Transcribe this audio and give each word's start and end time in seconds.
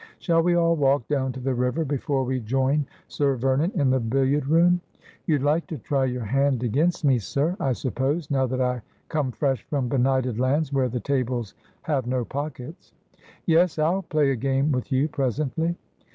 'Shall 0.17 0.41
we 0.41 0.55
all 0.55 0.75
walk 0.75 1.07
down 1.09 1.31
to 1.33 1.39
the 1.39 1.53
river, 1.53 1.85
before 1.85 2.23
we 2.23 2.39
join 2.39 2.87
Sir 3.07 3.35
Vernon 3.35 3.71
in 3.75 3.91
the 3.91 3.99
billiard 3.99 4.47
room? 4.47 4.81
You'd 5.27 5.43
like 5.43 5.67
to 5.67 5.77
try 5.77 6.05
your 6.05 6.23
hand 6.25 6.63
against 6.63 7.05
me, 7.05 7.19
sir, 7.19 7.55
I 7.59 7.73
suppose, 7.73 8.31
now 8.31 8.47
that 8.47 8.61
I 8.61 8.81
come 9.09 9.31
fresh 9.31 9.61
from 9.69 9.89
benighted 9.89 10.39
lands 10.39 10.73
where 10.73 10.89
the 10.89 10.99
tables 10.99 11.53
have 11.83 12.07
no 12.07 12.25
pockets.'' 12.25 12.93
Yes; 13.45 13.77
I'll 13.77 14.01
play 14.01 14.31
a 14.31 14.35
game 14.35 14.71
with 14.71 14.91
you 14.91 15.07
presently.' 15.07 15.75